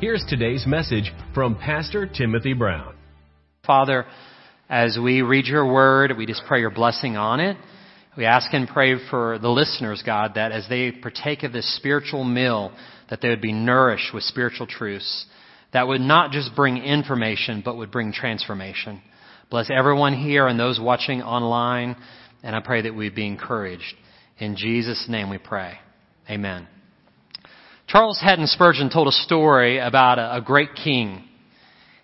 [0.00, 2.94] here's today's message from Pastor Timothy Brown.
[3.66, 4.06] Father,
[4.68, 7.58] as we read your word, we just pray your blessing on it.
[8.16, 12.24] We ask and pray for the listeners, God, that as they partake of this spiritual
[12.24, 12.72] meal,
[13.10, 15.26] that they would be nourished with spiritual truths
[15.72, 19.02] that would not just bring information, but would bring transformation.
[19.50, 21.94] Bless everyone here and those watching online,
[22.42, 23.94] and I pray that we'd be encouraged.
[24.38, 25.74] In Jesus' name we pray.
[26.28, 26.66] Amen.
[27.90, 31.24] Charles Haddon Spurgeon told a story about a, a great king.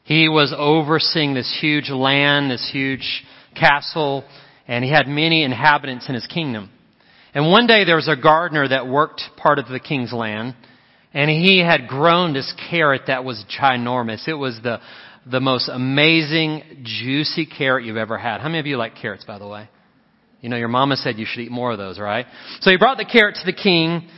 [0.03, 4.25] He was overseeing this huge land, this huge castle,
[4.67, 6.71] and he had many inhabitants in his kingdom.
[7.35, 10.57] And one day there was a gardener that worked part of the king's land,
[11.15, 14.27] and he had grown this carrot that was ginormous.
[14.27, 14.81] It was the,
[15.25, 18.41] the most amazing, juicy carrot you've ever had.
[18.41, 19.69] How many of you like carrots, by the way?
[20.41, 22.27] You know, your mama said you should eat more of those, right?
[22.61, 24.09] So he brought the carrot to the king,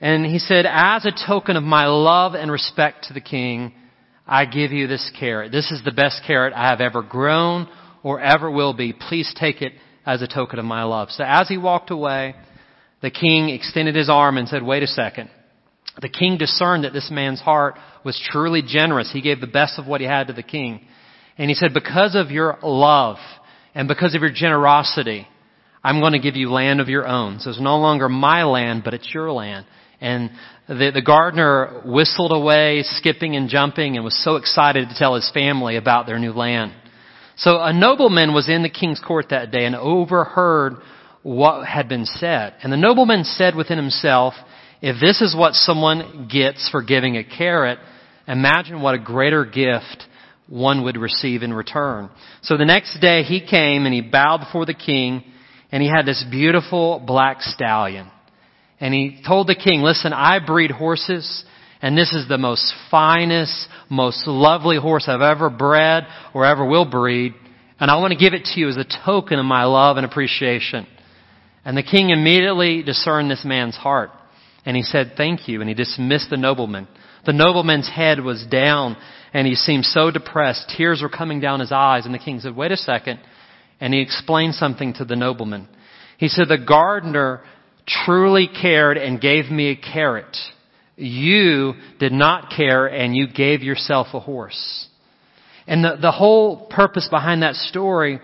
[0.00, 3.72] and he said, as a token of my love and respect to the king,
[4.26, 5.52] I give you this carrot.
[5.52, 7.68] This is the best carrot I have ever grown
[8.02, 8.92] or ever will be.
[8.92, 9.72] Please take it
[10.04, 11.10] as a token of my love.
[11.10, 12.34] So as he walked away,
[13.02, 15.30] the king extended his arm and said, wait a second.
[16.00, 19.10] The king discerned that this man's heart was truly generous.
[19.12, 20.86] He gave the best of what he had to the king.
[21.38, 23.16] And he said, because of your love
[23.74, 25.26] and because of your generosity,
[25.82, 27.38] I'm going to give you land of your own.
[27.40, 29.66] So it's no longer my land, but it's your land.
[30.00, 30.30] And
[30.68, 35.30] the, the gardener whistled away, skipping and jumping, and was so excited to tell his
[35.32, 36.72] family about their new land.
[37.36, 40.76] So a nobleman was in the king's court that day and overheard
[41.22, 42.54] what had been said.
[42.62, 44.34] And the nobleman said within himself,
[44.80, 47.78] if this is what someone gets for giving a carrot,
[48.26, 50.04] imagine what a greater gift
[50.48, 52.10] one would receive in return.
[52.42, 55.24] So the next day he came and he bowed before the king
[55.72, 58.10] and he had this beautiful black stallion.
[58.80, 61.44] And he told the king, listen, I breed horses
[61.82, 66.88] and this is the most finest, most lovely horse I've ever bred or ever will
[66.88, 67.34] breed.
[67.78, 70.06] And I want to give it to you as a token of my love and
[70.06, 70.86] appreciation.
[71.64, 74.10] And the king immediately discerned this man's heart.
[74.64, 75.60] And he said, thank you.
[75.60, 76.88] And he dismissed the nobleman.
[77.26, 78.96] The nobleman's head was down
[79.34, 80.72] and he seemed so depressed.
[80.76, 82.06] Tears were coming down his eyes.
[82.06, 83.20] And the king said, wait a second.
[83.80, 85.68] And he explained something to the nobleman.
[86.16, 87.42] He said, the gardener
[87.86, 90.36] truly cared and gave me a carrot.
[90.96, 94.88] You did not care and you gave yourself a horse.
[95.66, 98.20] And the, the whole purpose behind that story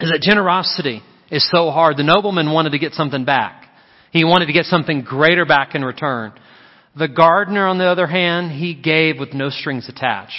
[0.00, 1.96] is that generosity is so hard.
[1.96, 3.66] The nobleman wanted to get something back.
[4.12, 6.32] He wanted to get something greater back in return.
[6.96, 10.34] The gardener, on the other hand, he gave with no strings attached.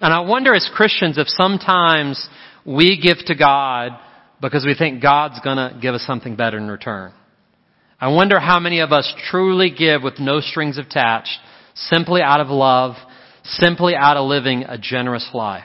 [0.00, 2.28] And I wonder as Christians if sometimes
[2.64, 3.92] we give to God
[4.40, 7.12] because we think God's gonna give us something better in return.
[8.00, 11.38] I wonder how many of us truly give with no strings attached,
[11.74, 12.96] simply out of love,
[13.44, 15.64] simply out of living a generous life.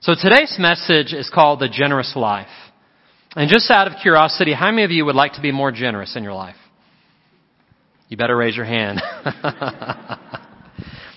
[0.00, 2.48] So today's message is called The Generous Life.
[3.36, 6.16] And just out of curiosity, how many of you would like to be more generous
[6.16, 6.56] in your life?
[8.08, 9.00] You better raise your hand.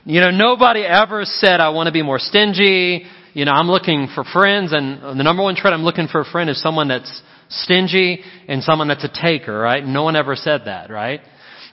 [0.06, 3.06] you know, nobody ever said, I want to be more stingy.
[3.34, 6.26] You know, I'm looking for friends, and the number one trait I'm looking for a
[6.26, 7.22] friend is someone that's
[7.52, 9.86] stingy and someone that's a taker, right?
[9.86, 11.22] No one ever said that, right?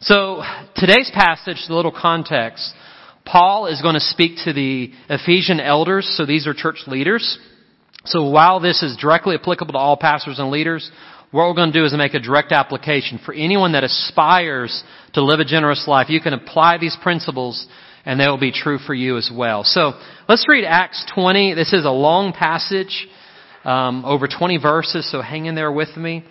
[0.01, 0.43] So,
[0.77, 2.73] today's passage, the little context,
[3.25, 7.39] Paul is going to speak to the Ephesian elders, so these are church leaders.
[8.07, 10.91] So while this is directly applicable to all pastors and leaders,
[11.31, 15.23] what we're going to do is make a direct application for anyone that aspires to
[15.23, 16.09] live a generous life.
[16.09, 17.67] You can apply these principles
[18.07, 19.63] and they will be true for you as well.
[19.65, 19.93] So
[20.27, 21.53] let's read Acts 20.
[21.53, 23.09] This is a long passage,
[23.65, 26.25] um, over 20 verses, so hang in there with me.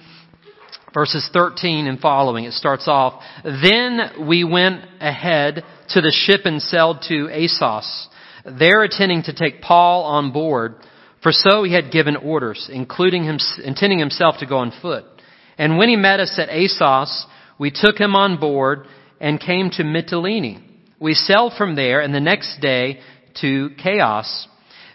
[0.94, 6.62] Verses 13 and following, it starts off, Then we went ahead to the ship and
[6.62, 8.08] sailed to Assos,
[8.46, 10.76] there intending to take Paul on board,
[11.22, 15.06] for so he had given orders, including him, intending himself to go on foot.
[15.58, 17.26] And when he met us at Assos,
[17.60, 18.88] we took him on board
[19.20, 20.64] and came to Mytilene.
[21.00, 23.00] We sailed from there and the next day
[23.42, 24.48] to Chios.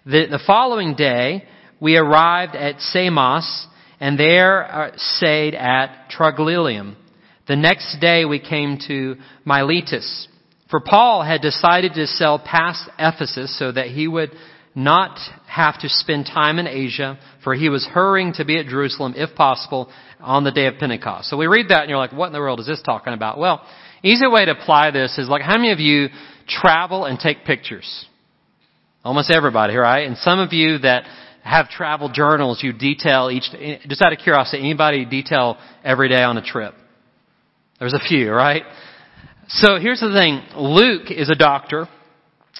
[0.04, 1.44] The, the following day,
[1.82, 3.66] we arrived at Samos
[3.98, 6.94] and there uh, stayed at Trogyllium.
[7.48, 10.28] The next day we came to Miletus.
[10.70, 14.30] For Paul had decided to sail past Ephesus so that he would
[14.76, 15.18] not
[15.48, 19.34] have to spend time in Asia, for he was hurrying to be at Jerusalem, if
[19.34, 19.90] possible,
[20.20, 21.28] on the day of Pentecost.
[21.28, 23.38] So we read that and you're like, what in the world is this talking about?
[23.38, 23.60] Well,
[24.04, 26.10] easy way to apply this is like, how many of you
[26.46, 28.06] travel and take pictures?
[29.04, 30.06] Almost everybody, right?
[30.06, 31.04] And some of you that
[31.42, 33.44] have travel journals, you detail each,
[33.88, 36.74] just out of curiosity, anybody detail every day on a trip?
[37.78, 38.62] There's a few, right?
[39.48, 40.42] So here's the thing.
[40.56, 41.88] Luke is a doctor,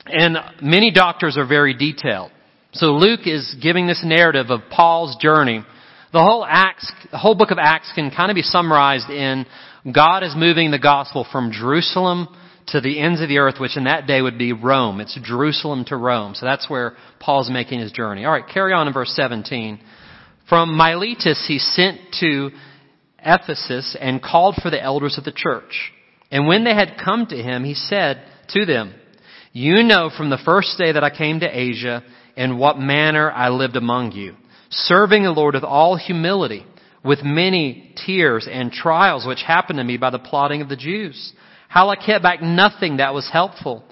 [0.06, 2.32] and many doctors are very detailed.
[2.72, 5.64] So Luke is giving this narrative of Paul's journey.
[6.12, 9.46] The whole Acts, the whole book of Acts can kind of be summarized in
[9.90, 12.28] God is moving the gospel from Jerusalem
[12.72, 15.00] to the ends of the earth, which in that day would be Rome.
[15.00, 16.34] It's Jerusalem to Rome.
[16.34, 18.24] So that's where Paul's making his journey.
[18.24, 19.78] Alright, carry on in verse 17.
[20.48, 22.50] From Miletus he sent to
[23.18, 25.92] Ephesus and called for the elders of the church.
[26.30, 28.94] And when they had come to him, he said to them,
[29.52, 32.02] You know from the first day that I came to Asia
[32.36, 34.34] in what manner I lived among you,
[34.70, 36.64] serving the Lord with all humility,
[37.04, 41.34] with many tears and trials which happened to me by the plotting of the Jews
[41.72, 43.82] how I kept back nothing that was helpful,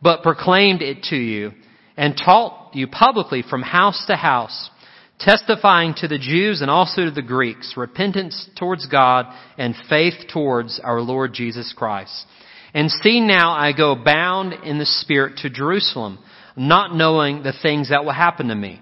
[0.00, 1.50] but proclaimed it to you
[1.96, 4.70] and taught you publicly from house to house,
[5.18, 9.26] testifying to the Jews and also to the Greeks, repentance towards God
[9.58, 12.24] and faith towards our Lord Jesus Christ.
[12.72, 16.20] And see now I go bound in the Spirit to Jerusalem,
[16.54, 18.80] not knowing the things that will happen to me,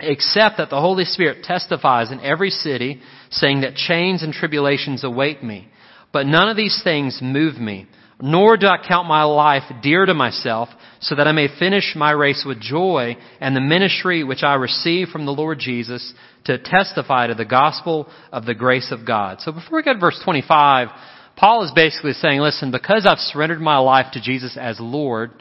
[0.00, 5.44] except that the Holy Spirit testifies in every city, saying that chains and tribulations await
[5.44, 5.68] me.
[6.16, 7.86] But none of these things move me,
[8.18, 12.10] nor do I count my life dear to myself, so that I may finish my
[12.10, 16.14] race with joy and the ministry which I receive from the Lord Jesus
[16.46, 19.42] to testify to the gospel of the grace of God.
[19.42, 20.88] So before we get to verse 25,
[21.36, 25.32] Paul is basically saying, listen, because I've surrendered my life to Jesus as Lord,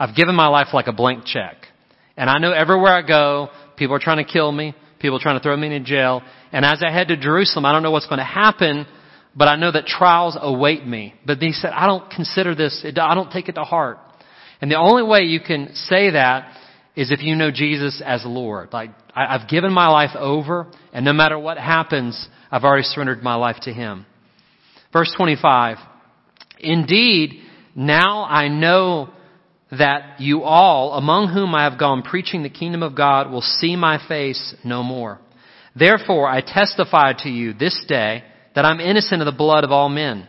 [0.00, 1.56] I've given my life like a blank check.
[2.16, 5.38] And I know everywhere I go, people are trying to kill me, people are trying
[5.38, 8.06] to throw me in jail, and as I head to Jerusalem, I don't know what's
[8.06, 8.86] going to happen,
[9.36, 11.14] but I know that trials await me.
[11.26, 13.98] But he said, I don't consider this, I don't take it to heart.
[14.60, 16.56] And the only way you can say that
[16.96, 18.72] is if you know Jesus as Lord.
[18.72, 23.34] Like, I've given my life over, and no matter what happens, I've already surrendered my
[23.34, 24.06] life to Him.
[24.92, 25.78] Verse 25.
[26.60, 27.40] Indeed,
[27.74, 29.10] now I know
[29.72, 33.74] that you all, among whom I have gone preaching the kingdom of God, will see
[33.74, 35.18] my face no more.
[35.74, 38.22] Therefore, I testify to you this day
[38.54, 40.26] that I'm innocent of the blood of all men.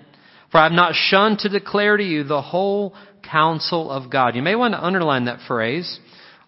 [0.51, 2.93] For I have not shunned to declare to you the whole
[3.29, 4.35] counsel of God.
[4.35, 5.99] You may want to underline that phrase.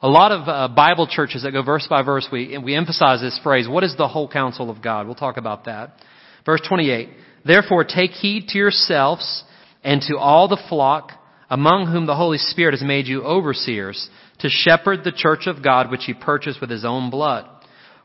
[0.02, 3.40] A lot of uh, Bible churches that go verse by verse, we, we emphasize this
[3.44, 5.08] phrase, what is the whole counsel of God?
[5.08, 6.00] We'll talk about that.
[6.46, 7.10] Verse 28,
[7.46, 9.44] Therefore take heed to yourselves
[9.84, 11.12] and to all the flock
[11.50, 14.10] among whom the Holy Spirit has made you overseers
[14.40, 17.48] to shepherd the church of God which he purchased with his own blood.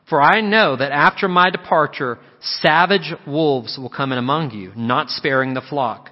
[0.09, 5.11] For I know that after my departure, savage wolves will come in among you, not
[5.11, 6.11] sparing the flock.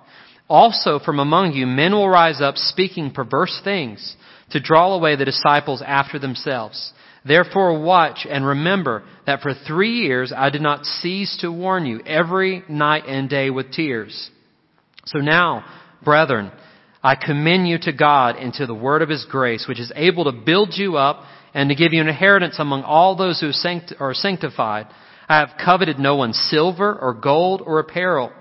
[0.49, 4.17] Also from among you, men will rise up speaking perverse things
[4.51, 6.93] to draw away the disciples after themselves.
[7.25, 12.01] Therefore watch and remember that for three years I did not cease to warn you
[12.07, 14.31] every night and day with tears.
[15.05, 15.65] So now,
[16.03, 16.51] brethren,
[17.03, 20.25] I commend you to God and to the word of His grace, which is able
[20.25, 23.51] to build you up and to give you an inheritance among all those who
[23.99, 24.87] are sanctified.
[25.29, 28.33] I have coveted no one's silver or gold or apparel.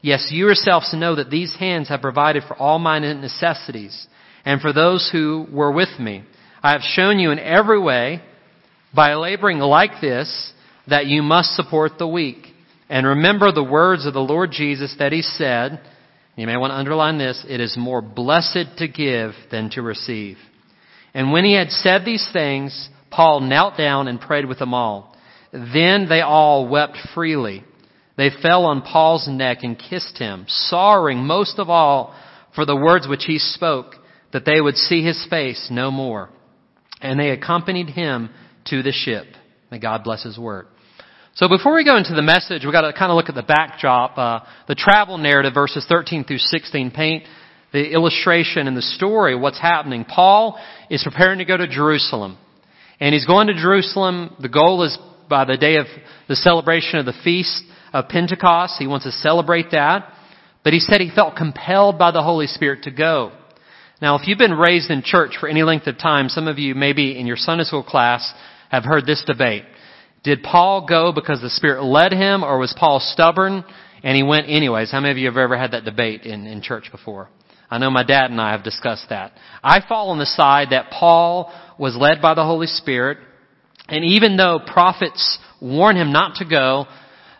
[0.00, 4.06] Yes, you yourselves know that these hands have provided for all my necessities
[4.44, 6.24] and for those who were with me.
[6.62, 8.22] I have shown you in every way
[8.94, 10.52] by laboring like this
[10.86, 12.46] that you must support the weak.
[12.88, 15.80] And remember the words of the Lord Jesus that he said,
[16.36, 20.38] you may want to underline this, it is more blessed to give than to receive.
[21.14, 25.16] And when he had said these things, Paul knelt down and prayed with them all.
[25.52, 27.64] Then they all wept freely.
[28.16, 32.14] They fell on Paul's neck and kissed him, sorrowing most of all
[32.54, 33.94] for the words which he spoke,
[34.32, 36.28] that they would see his face no more.
[37.00, 38.30] And they accompanied him
[38.66, 39.26] to the ship.
[39.70, 40.66] May God bless his word.
[41.36, 43.44] So before we go into the message, we've got to kind of look at the
[43.44, 44.18] backdrop.
[44.18, 47.24] Uh, the travel narrative, verses 13 through 16, paint
[47.72, 50.04] the illustration and the story of what's happening.
[50.04, 50.58] Paul
[50.90, 52.38] is preparing to go to Jerusalem.
[53.00, 54.34] And he's going to Jerusalem.
[54.40, 54.98] The goal is
[55.28, 55.86] by the day of
[56.28, 58.76] the celebration of the feast of Pentecost.
[58.78, 60.12] He wants to celebrate that.
[60.64, 63.32] But he said he felt compelled by the Holy Spirit to go.
[64.00, 66.74] Now, if you've been raised in church for any length of time, some of you
[66.74, 68.32] maybe in your Sunday school class
[68.70, 69.64] have heard this debate.
[70.24, 73.64] Did Paul go because the Spirit led him or was Paul stubborn
[74.02, 74.90] and he went anyways?
[74.90, 77.28] How many of you have ever had that debate in, in church before?
[77.70, 79.32] I know my dad and I have discussed that.
[79.62, 83.18] I fall on the side that Paul was led by the Holy Spirit,
[83.88, 86.86] and even though prophets warn him not to go,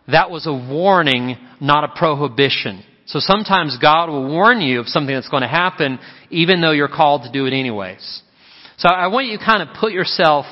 [0.08, 2.82] that was a warning, not a prohibition.
[3.06, 5.98] So sometimes God will warn you of something that's going to happen,
[6.30, 8.22] even though you're called to do it anyways.
[8.78, 10.46] So I want you to kind of put yourself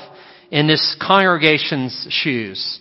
[0.51, 2.79] in this congregation's shoes.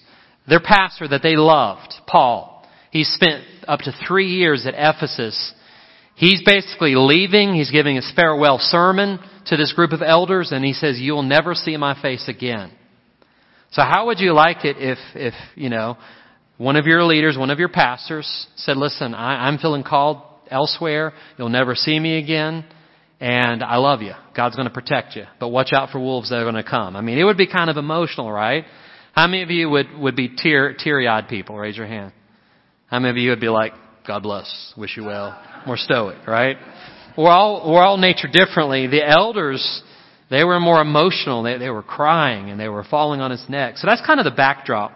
[0.48, 5.52] Their pastor that they loved, Paul, he spent up to three years at Ephesus.
[6.16, 7.54] He's basically leaving.
[7.54, 11.54] He's giving his farewell sermon to this group of elders and he says, you'll never
[11.54, 12.72] see my face again.
[13.70, 15.98] So how would you like it if, if, you know,
[16.56, 21.12] one of your leaders, one of your pastors said, listen, I, I'm feeling called elsewhere.
[21.36, 22.64] You'll never see me again.
[23.20, 24.12] And I love you.
[24.34, 25.24] God's going to protect you.
[25.38, 26.96] But watch out for wolves that are going to come.
[26.96, 28.64] I mean, it would be kind of emotional, right?
[29.12, 31.56] How many of you would, would be tear, teary-eyed people?
[31.56, 32.12] Raise your hand.
[32.86, 33.72] How many of you would be like,
[34.06, 35.36] God bless, wish you well,
[35.66, 36.56] more stoic, right?
[37.18, 38.86] We're all, we're all nature differently.
[38.86, 39.82] The elders,
[40.30, 41.42] they were more emotional.
[41.42, 43.78] They, they were crying and they were falling on his neck.
[43.78, 44.92] So that's kind of the backdrop.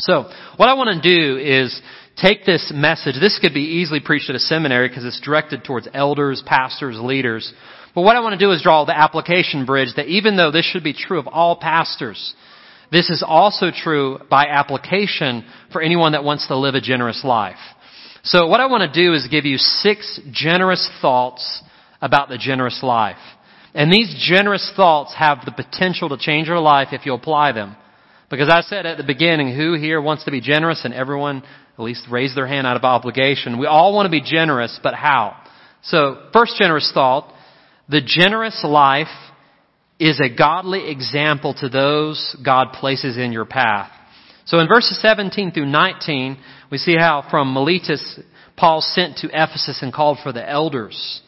[0.00, 1.80] So, what I want to do is
[2.16, 3.14] take this message.
[3.20, 7.52] This could be easily preached at a seminary because it's directed towards elders, pastors, leaders.
[7.94, 10.64] But what I want to do is draw the application bridge that even though this
[10.64, 12.34] should be true of all pastors,
[12.90, 17.58] this is also true by application for anyone that wants to live a generous life.
[18.24, 21.62] So what I want to do is give you six generous thoughts
[22.00, 23.16] about the generous life.
[23.74, 27.76] And these generous thoughts have the potential to change your life if you apply them.
[28.30, 30.84] Because I said at the beginning, who here wants to be generous?
[30.84, 31.42] And everyone
[31.78, 33.58] at least raised their hand out of obligation.
[33.58, 35.36] We all want to be generous, but how?
[35.82, 37.32] So, first generous thought,
[37.88, 39.08] the generous life
[39.98, 43.90] is a godly example to those God places in your path.
[44.44, 46.36] So in verses 17 through 19,
[46.72, 48.18] we see how from Miletus,
[48.56, 51.20] Paul sent to Ephesus and called for the elders.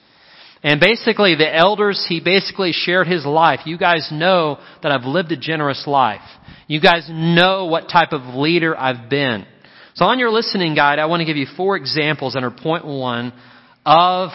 [0.62, 3.60] And basically, the elders, he basically shared his life.
[3.66, 6.22] You guys know that I've lived a generous life.
[6.66, 9.44] You guys know what type of leader I've been.
[9.96, 13.34] So on your listening guide, I want to give you four examples under point one
[13.84, 14.30] of,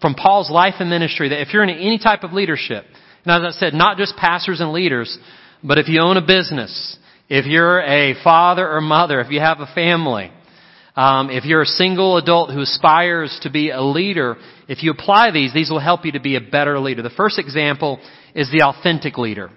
[0.00, 2.84] from Paul's life and ministry that if you're in any type of leadership,
[3.24, 5.16] and as I said, not just pastors and leaders,
[5.62, 6.98] but if you own a business,
[7.28, 10.32] if you're a father or mother, if you have a family,
[10.98, 14.36] um, if you're a single adult who aspires to be a leader,
[14.66, 17.02] if you apply these, these will help you to be a better leader.
[17.02, 18.00] The first example
[18.34, 19.50] is the authentic leader.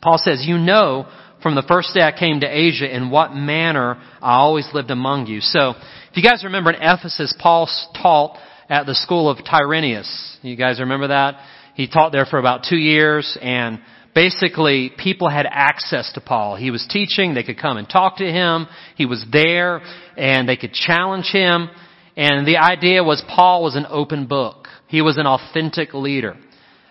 [0.00, 1.06] Paul says, you know
[1.42, 5.26] from the first day I came to Asia in what manner I always lived among
[5.26, 5.40] you.
[5.40, 7.68] So, if you guys remember in Ephesus, Paul
[8.00, 8.38] taught
[8.68, 10.38] at the school of Tyrannus.
[10.42, 11.34] You guys remember that?
[11.74, 13.80] He taught there for about two years and
[14.14, 16.56] basically people had access to Paul.
[16.56, 18.66] He was teaching, they could come and talk to him.
[18.96, 19.80] He was there
[20.16, 21.68] and they could challenge him.
[22.16, 24.68] And the idea was Paul was an open book.
[24.88, 26.36] He was an authentic leader.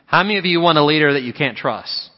[0.07, 2.09] How many of you want a leader that you can't trust?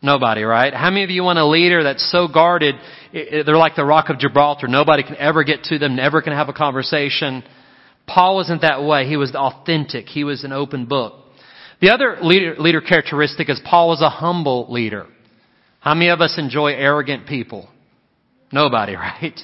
[0.00, 0.72] Nobody, right?
[0.72, 2.76] How many of you want a leader that's so guarded,
[3.12, 4.68] they're like the rock of Gibraltar.
[4.68, 7.42] Nobody can ever get to them, never can have a conversation.
[8.06, 9.06] Paul wasn't that way.
[9.08, 10.06] He was authentic.
[10.06, 11.14] He was an open book.
[11.80, 15.06] The other leader, leader characteristic is Paul was a humble leader.
[15.80, 17.68] How many of us enjoy arrogant people?
[18.52, 19.38] Nobody, right?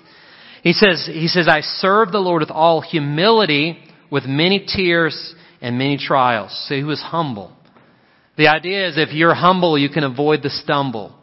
[0.63, 3.79] He says, he says, I serve the Lord with all humility,
[4.11, 6.67] with many tears and many trials.
[6.69, 7.53] So he was humble.
[8.37, 11.15] The idea is if you're humble, you can avoid the stumble.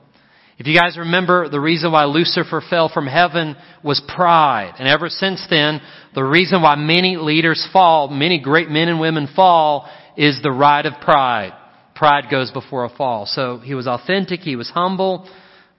[0.57, 4.75] If you guys remember, the reason why Lucifer fell from heaven was pride.
[4.77, 5.81] And ever since then,
[6.13, 10.85] the reason why many leaders fall, many great men and women fall, is the ride
[10.85, 11.53] of pride.
[11.95, 13.25] Pride goes before a fall.
[13.25, 15.29] So he was authentic, he was humble,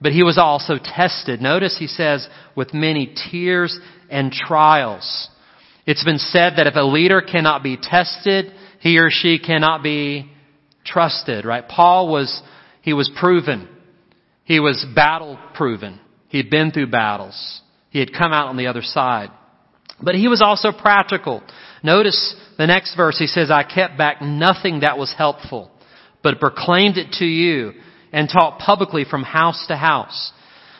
[0.01, 1.41] but he was also tested.
[1.41, 3.77] Notice he says, with many tears
[4.09, 5.29] and trials.
[5.85, 10.31] It's been said that if a leader cannot be tested, he or she cannot be
[10.85, 11.67] trusted, right?
[11.67, 12.41] Paul was,
[12.81, 13.67] he was proven.
[14.43, 15.99] He was battle proven.
[16.27, 17.61] He had been through battles.
[17.89, 19.29] He had come out on the other side.
[20.01, 21.43] But he was also practical.
[21.83, 23.17] Notice the next verse.
[23.17, 25.71] He says, I kept back nothing that was helpful,
[26.21, 27.73] but proclaimed it to you
[28.11, 30.31] and taught publicly from house to house.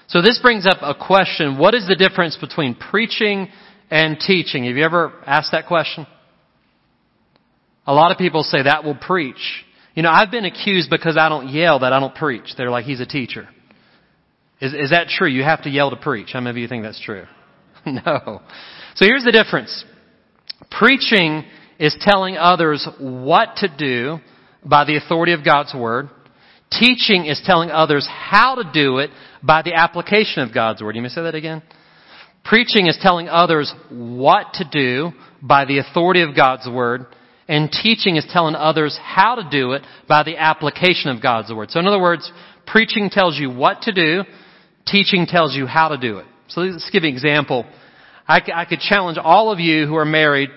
[0.08, 1.58] So this brings up a question.
[1.58, 3.50] What is the difference between preaching
[3.90, 4.66] and teaching?
[4.66, 6.06] Have you ever asked that question?
[7.86, 9.66] A lot of people say that will preach.
[9.96, 12.54] You know, I've been accused because I don't yell that I don't preach.
[12.58, 13.48] They're like, he's a teacher.
[14.62, 15.28] Is, is that true?
[15.28, 16.30] You have to yell to preach.
[16.34, 17.26] How many of you think that's true?
[17.86, 18.42] no.
[18.96, 19.84] So here's the difference.
[20.72, 21.44] Preaching
[21.80, 24.20] is telling others what to do
[24.66, 26.10] by the authority of God's Word.
[26.72, 29.12] Teaching is telling others how to do it
[29.44, 30.96] by the application of God's Word.
[30.96, 31.62] You may say that again?
[32.44, 35.12] Preaching is telling others what to do
[35.42, 37.06] by the authority of God's Word.
[37.48, 41.72] And teaching is telling others how to do it by the application of God's Word.
[41.72, 42.32] So in other words,
[42.66, 44.24] preaching tells you what to do,
[44.86, 46.26] teaching tells you how to do it.
[46.48, 47.66] So let's give an example.
[48.28, 50.50] I, I could challenge all of you who are married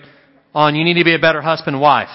[0.53, 2.09] Oh, on you need to be a better husband wife.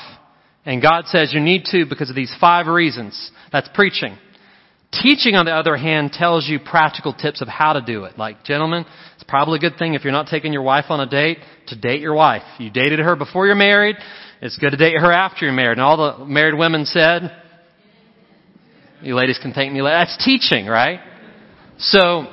[0.65, 3.31] And God says you need to because of these five reasons.
[3.53, 4.17] That's preaching.
[4.93, 8.19] Teaching, on the other hand, tells you practical tips of how to do it.
[8.19, 8.85] Like, gentlemen,
[9.15, 11.77] it's probably a good thing if you're not taking your wife on a date to
[11.77, 12.43] date your wife.
[12.59, 13.97] You dated her before you're married.
[14.43, 15.79] It's good to date her after you're married.
[15.79, 17.35] And all the married women said,
[19.01, 19.81] you ladies can thank me.
[19.81, 21.01] That's teaching, right?
[21.79, 22.27] So,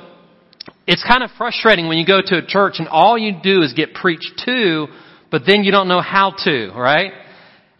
[0.86, 3.72] it's kind of frustrating when you go to a church and all you do is
[3.72, 4.86] get preached to,
[5.30, 7.12] but then you don't know how to, right?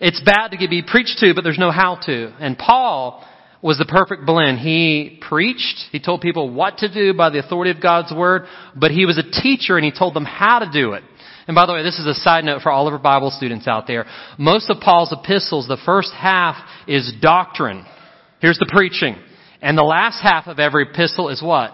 [0.00, 2.32] It's bad to be preached to, but there's no how to.
[2.40, 3.24] And Paul
[3.62, 4.58] was the perfect blend.
[4.58, 8.90] He preached, he told people what to do by the authority of God's word, but
[8.90, 11.02] he was a teacher and he told them how to do it.
[11.46, 13.66] And by the way, this is a side note for all of our Bible students
[13.66, 14.06] out there.
[14.38, 17.84] Most of Paul's epistles, the first half is doctrine.
[18.40, 19.16] Here's the preaching.
[19.60, 21.72] And the last half of every epistle is what?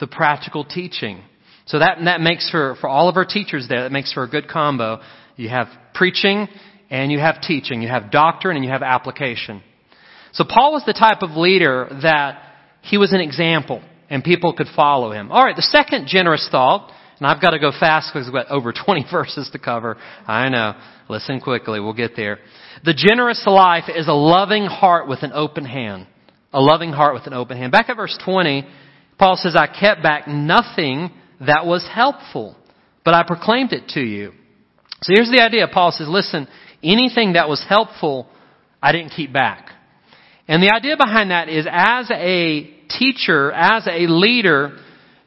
[0.00, 1.22] The practical teaching.
[1.70, 4.28] So that, that makes for, for all of our teachers there, that makes for a
[4.28, 4.98] good combo.
[5.36, 6.48] You have preaching
[6.90, 7.80] and you have teaching.
[7.80, 9.62] You have doctrine and you have application.
[10.32, 12.42] So Paul was the type of leader that
[12.82, 15.30] he was an example and people could follow him.
[15.30, 18.72] Alright, the second generous thought, and I've got to go fast because we've got over
[18.84, 19.96] 20 verses to cover.
[20.26, 20.74] I know.
[21.08, 21.78] Listen quickly.
[21.78, 22.40] We'll get there.
[22.84, 26.08] The generous life is a loving heart with an open hand.
[26.52, 27.70] A loving heart with an open hand.
[27.70, 28.66] Back at verse 20,
[29.20, 32.56] Paul says, I kept back nothing that was helpful,
[33.04, 34.32] but I proclaimed it to you.
[35.02, 35.66] So here's the idea.
[35.72, 36.46] Paul says, listen,
[36.82, 38.26] anything that was helpful,
[38.82, 39.70] I didn't keep back.
[40.46, 44.78] And the idea behind that is as a teacher, as a leader,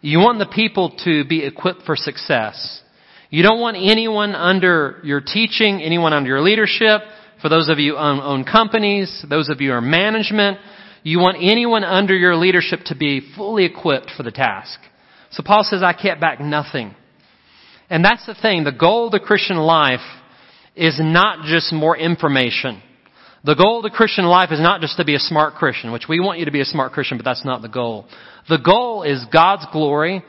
[0.02, 2.82] you want the people to be equipped for success.
[3.30, 7.02] You don't want anyone under your teaching, anyone under your leadership,
[7.42, 10.60] for those of you who own, own companies, those of you who are management,
[11.04, 14.80] you want anyone under your leadership to be fully equipped for the task.
[15.34, 16.96] So Paul says, I kept back nothing.
[17.90, 18.64] And that's the thing.
[18.64, 20.00] The goal of the Christian life
[20.76, 22.82] is not just more information.
[23.44, 26.08] The goal of the Christian life is not just to be a smart Christian, which
[26.08, 28.06] we want you to be a smart Christian, but that's not the goal.
[28.48, 30.24] The goal is God's glory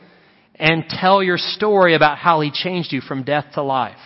[0.55, 3.97] and tell your story about how He changed you from death to life.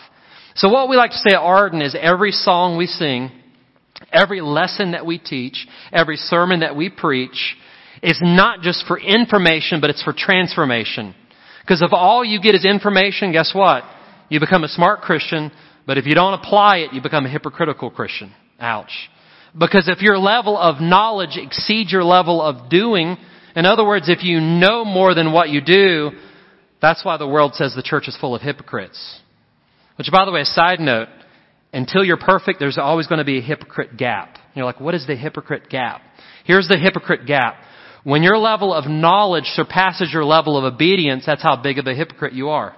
[0.55, 3.31] So what we like to say at Arden is every song we sing,
[4.11, 7.55] every lesson that we teach, every sermon that we preach
[8.01, 11.15] is not just for information, but it's for transformation.
[11.61, 13.83] Because if all you get is information, guess what?
[14.29, 15.51] You become a smart Christian,
[15.85, 18.33] but if you don't apply it, you become a hypocritical Christian.
[18.59, 18.91] Ouch.
[19.57, 23.17] Because if your level of knowledge exceeds your level of doing,
[23.55, 26.11] in other words, if you know more than what you do,
[26.81, 29.19] that's why the world says the church is full of hypocrites.
[29.97, 31.09] Which, by the way, a side note,
[31.73, 34.37] until you're perfect, there's always going to be a hypocrite gap.
[34.53, 36.01] You're like, what is the hypocrite gap?
[36.45, 37.55] Here's the hypocrite gap.
[38.03, 41.93] When your level of knowledge surpasses your level of obedience, that's how big of a
[41.93, 42.75] hypocrite you are.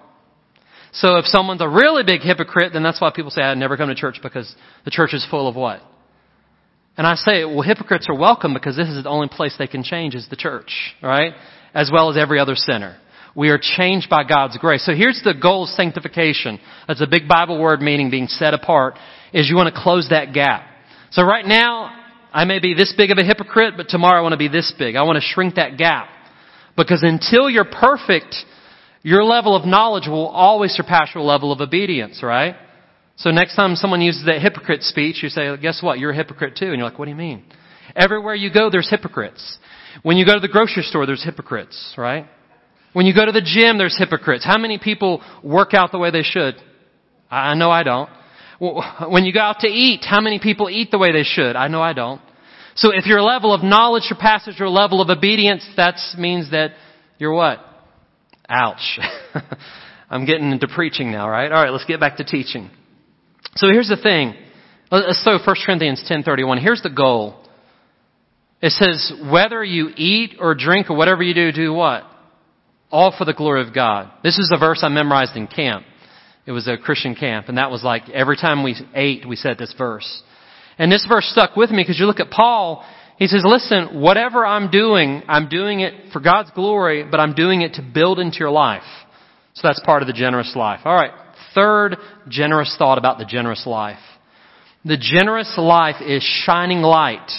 [0.94, 3.90] So if someone's a really big hypocrite, then that's why people say, I never come
[3.90, 4.54] to church because
[4.84, 5.82] the church is full of what?
[6.98, 9.84] And I say, well, hypocrites are welcome because this is the only place they can
[9.84, 11.34] change is the church, right?
[11.74, 12.98] As well as every other sinner.
[13.34, 14.86] We are changed by God's grace.
[14.86, 16.60] So here's the goal of sanctification.
[16.88, 18.96] That's a big Bible word meaning being set apart,
[19.34, 20.68] is you want to close that gap.
[21.12, 22.01] So right now,
[22.34, 24.74] I may be this big of a hypocrite, but tomorrow I want to be this
[24.78, 24.96] big.
[24.96, 26.08] I want to shrink that gap.
[26.78, 28.36] Because until you're perfect,
[29.02, 32.56] your level of knowledge will always surpass your level of obedience, right?
[33.18, 36.00] So next time someone uses that hypocrite speech, you say, guess what?
[36.00, 36.68] You're a hypocrite too.
[36.68, 37.44] And you're like, what do you mean?
[37.96, 39.58] Everywhere you go, there's hypocrites.
[40.02, 42.26] When you go to the grocery store, there's hypocrites, right?
[42.94, 44.46] When you go to the gym, there's hypocrites.
[44.46, 46.56] How many people work out the way they should?
[47.30, 48.10] I know I don't.
[49.10, 51.56] When you go out to eat, how many people eat the way they should?
[51.56, 52.22] I know I don't.
[52.76, 56.72] So if your level of knowledge surpasses your level of obedience, that means that
[57.18, 57.60] you're what?
[58.48, 59.00] Ouch.
[60.10, 61.52] I'm getting into preaching now, right?
[61.52, 62.70] All right, let's get back to teaching.
[63.56, 64.36] So here's the thing.
[64.92, 66.62] Let's So 1 Corinthians 10:31.
[66.62, 67.38] Here's the goal.
[68.62, 72.04] It says, whether you eat or drink or whatever you do, do what?
[72.92, 74.12] All for the glory of God.
[74.22, 75.84] This is a verse I memorized in camp.
[76.46, 79.58] It was a Christian camp, and that was like every time we ate, we said
[79.58, 80.24] this verse.
[80.78, 82.84] And this verse stuck with me because you look at Paul,
[83.18, 87.62] he says, listen, whatever I'm doing, I'm doing it for God's glory, but I'm doing
[87.62, 88.82] it to build into your life.
[89.54, 90.80] So that's part of the generous life.
[90.86, 91.12] Alright.
[91.54, 94.00] Third generous thought about the generous life.
[94.86, 97.30] The generous life is shining light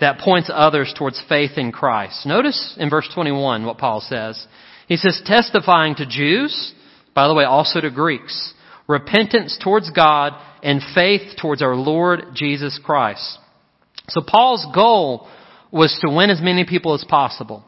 [0.00, 2.26] that points others towards faith in Christ.
[2.26, 4.46] Notice in verse 21 what Paul says.
[4.86, 6.74] He says, testifying to Jews,
[7.14, 8.52] by the way, also to Greeks,
[8.88, 13.38] repentance towards God and faith towards our Lord Jesus Christ.
[14.08, 15.28] So Paul's goal
[15.70, 17.64] was to win as many people as possible.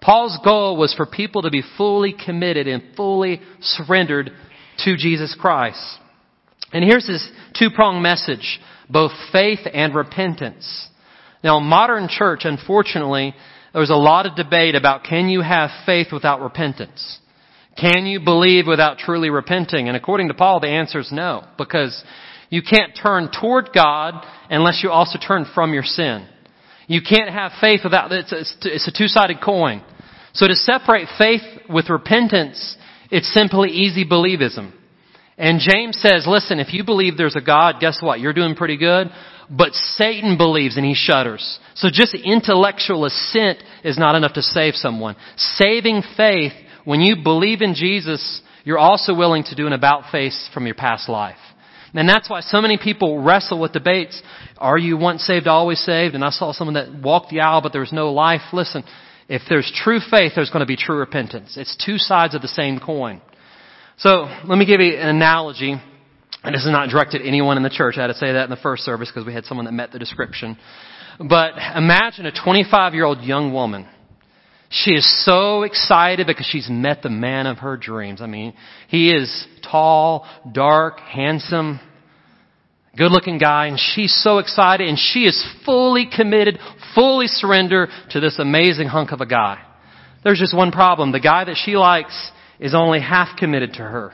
[0.00, 4.30] Paul's goal was for people to be fully committed and fully surrendered
[4.84, 5.98] to Jesus Christ.
[6.72, 10.88] And here's his two-pronged message, both faith and repentance.
[11.42, 13.34] Now, modern church, unfortunately,
[13.72, 17.18] there's a lot of debate about can you have faith without repentance?
[17.80, 19.88] Can you believe without truly repenting?
[19.88, 22.02] And according to Paul, the answer is no, because
[22.50, 26.26] you can't turn toward God unless you also turn from your sin.
[26.86, 29.84] You can't have faith without, it's a, it's a two-sided coin.
[30.32, 32.76] So to separate faith with repentance,
[33.10, 34.72] it's simply easy believism.
[35.36, 38.18] And James says, listen, if you believe there's a God, guess what?
[38.18, 39.08] You're doing pretty good.
[39.50, 41.58] But Satan believes and he shudders.
[41.74, 45.16] So just intellectual assent is not enough to save someone.
[45.36, 46.52] Saving faith,
[46.88, 50.74] when you believe in Jesus, you're also willing to do an about face from your
[50.74, 51.36] past life.
[51.92, 54.22] And that's why so many people wrestle with debates.
[54.56, 56.14] Are you once saved, always saved?
[56.14, 58.40] And I saw someone that walked the aisle, but there was no life.
[58.54, 58.84] Listen,
[59.28, 61.58] if there's true faith, there's going to be true repentance.
[61.58, 63.20] It's two sides of the same coin.
[63.98, 65.74] So, let me give you an analogy.
[66.42, 67.96] And this is not directed at anyone in the church.
[67.98, 69.92] I had to say that in the first service because we had someone that met
[69.92, 70.56] the description.
[71.18, 73.86] But imagine a 25 year old young woman
[74.70, 78.20] she is so excited because she's met the man of her dreams.
[78.20, 78.54] I mean,
[78.88, 81.80] he is tall, dark, handsome,
[82.96, 86.58] good looking guy, and she's so excited and she is fully committed,
[86.94, 89.62] fully surrendered to this amazing hunk of a guy.
[90.22, 91.12] There's just one problem.
[91.12, 94.12] The guy that she likes is only half committed to her.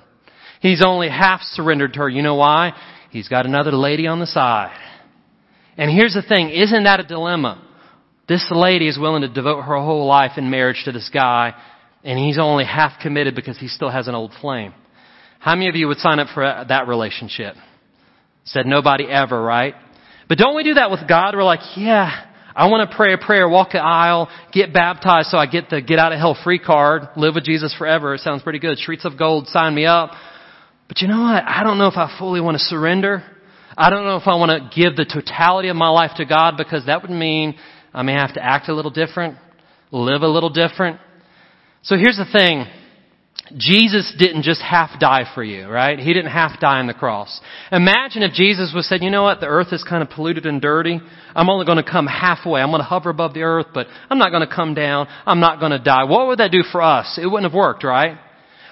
[0.61, 2.09] He's only half surrendered to her.
[2.09, 2.73] You know why?
[3.11, 4.77] He's got another lady on the side.
[5.77, 7.61] And here's the thing, isn't that a dilemma?
[8.29, 11.55] This lady is willing to devote her whole life in marriage to this guy,
[12.03, 14.73] and he's only half committed because he still has an old flame.
[15.41, 17.55] How many of you would sign up for that relationship?
[18.45, 19.75] Said nobody ever, right?
[20.29, 21.35] But don't we do that with God?
[21.35, 22.25] We're like, yeah,
[22.57, 25.83] I want to pray a prayer, walk the aisle, get baptized so I get the
[25.83, 28.15] get out of hell free card, live with Jesus forever.
[28.15, 28.79] It sounds pretty good.
[28.79, 30.13] Streets of gold, sign me up.
[30.89, 31.45] But you know what?
[31.45, 33.23] I don't know if I fully want to surrender.
[33.77, 36.55] I don't know if I want to give the totality of my life to God
[36.57, 37.57] because that would mean
[37.95, 39.37] I may have to act a little different,
[39.93, 40.99] live a little different.
[41.83, 42.67] So here's the thing.
[43.57, 45.99] Jesus didn't just half die for you, right?
[45.99, 47.41] He didn't half die on the cross.
[47.71, 50.63] Imagine if Jesus was said, you know what, the earth is kind of polluted and
[50.63, 50.99] dirty.
[51.37, 52.63] I'm only going to come halfway.
[52.63, 55.09] I'm going to hover above the earth, but I'm not going to come down.
[55.27, 56.05] I'm not going to die.
[56.05, 57.19] What would that do for us?
[57.23, 58.17] It wouldn't have worked, right?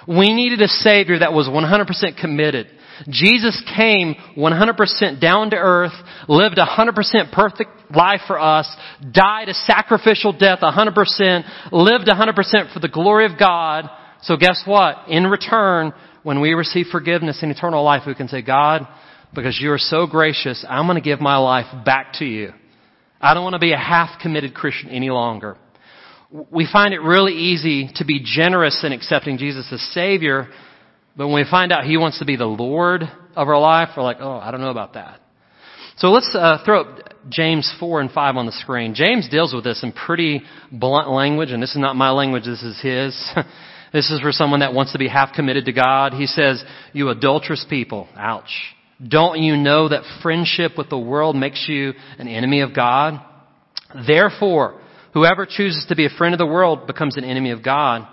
[0.08, 2.68] We needed a Savior that was 100% committed.
[3.08, 5.92] Jesus came 100% down to earth,
[6.28, 8.68] lived a 100% perfect life for us,
[9.12, 13.88] died a sacrificial death 100%, lived 100% for the glory of God.
[14.22, 15.08] So guess what?
[15.08, 18.86] In return, when we receive forgiveness and eternal life, we can say, God,
[19.34, 22.52] because you are so gracious, I'm going to give my life back to you.
[23.20, 25.56] I don't want to be a half committed Christian any longer.
[26.50, 30.48] We find it really easy to be generous in accepting Jesus as Savior
[31.16, 34.02] but when we find out He wants to be the Lord of our life, we're
[34.02, 35.20] like, oh, I don't know about that.
[35.98, 38.94] So let's uh, throw up James 4 and 5 on the screen.
[38.94, 42.62] James deals with this in pretty blunt language, and this is not my language, this
[42.62, 43.30] is his.
[43.92, 46.14] this is for someone that wants to be half committed to God.
[46.14, 48.50] He says, You adulterous people, ouch.
[49.06, 53.20] Don't you know that friendship with the world makes you an enemy of God?
[54.06, 54.80] Therefore,
[55.12, 58.06] whoever chooses to be a friend of the world becomes an enemy of God.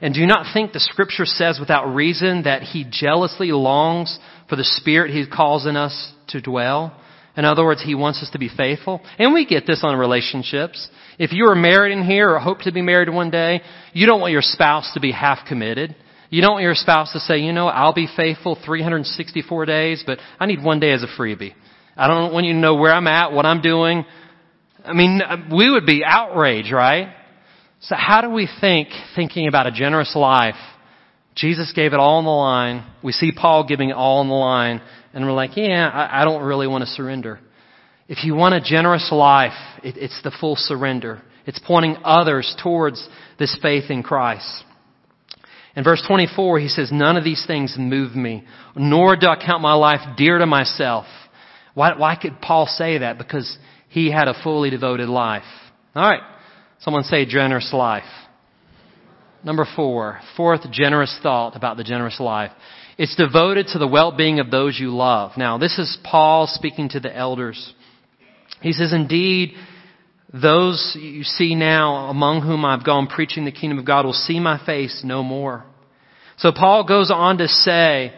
[0.00, 4.64] And do not think the scripture says without reason that he jealously longs for the
[4.64, 6.96] spirit he calls in us to dwell.
[7.36, 9.00] In other words, he wants us to be faithful.
[9.18, 10.88] And we get this on relationships.
[11.18, 14.20] If you are married in here or hope to be married one day, you don't
[14.20, 15.94] want your spouse to be half committed.
[16.28, 20.18] You don't want your spouse to say, you know, I'll be faithful 364 days, but
[20.38, 21.54] I need one day as a freebie.
[21.96, 24.04] I don't want you to know where I'm at, what I'm doing.
[24.84, 25.20] I mean,
[25.54, 27.08] we would be outraged, right?
[27.80, 30.56] So how do we think, thinking about a generous life?
[31.34, 32.84] Jesus gave it all on the line.
[33.02, 34.82] We see Paul giving it all on the line.
[35.14, 37.40] And we're like, yeah, I, I don't really want to surrender.
[38.08, 41.22] If you want a generous life, it, it's the full surrender.
[41.46, 44.64] It's pointing others towards this faith in Christ.
[45.74, 48.44] In verse 24, he says, None of these things move me,
[48.76, 51.06] nor do I count my life dear to myself.
[51.74, 53.16] Why, why could Paul say that?
[53.16, 53.56] Because
[53.88, 55.44] he had a fully devoted life.
[55.94, 56.22] All right.
[56.80, 58.04] Someone say generous life.
[59.44, 62.50] Number four, fourth generous thought about the generous life.
[62.98, 65.32] It's devoted to the well-being of those you love.
[65.36, 67.74] Now, this is Paul speaking to the elders.
[68.60, 69.54] He says, indeed,
[70.32, 74.38] those you see now among whom I've gone preaching the kingdom of God will see
[74.38, 75.64] my face no more.
[76.36, 78.12] So Paul goes on to say,